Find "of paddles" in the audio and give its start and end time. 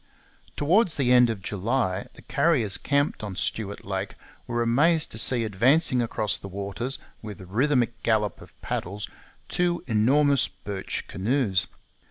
8.41-9.07